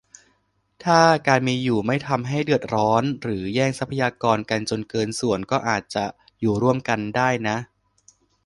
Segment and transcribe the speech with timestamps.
[0.83, 5.95] ถ้าการมีอยู่ไม่ทำให้เดือดร้อนหรือแย่งทรัพยากรกันจนเกินส่วน ก็อาจ
[6.41, 7.57] อยู่ร่วมกันได้นะ